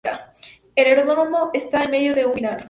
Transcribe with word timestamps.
El 0.75 0.87
aeródromo 0.87 1.51
está 1.53 1.83
en 1.83 1.91
medio 1.91 2.15
de 2.15 2.25
un 2.25 2.31
pinar. 2.31 2.59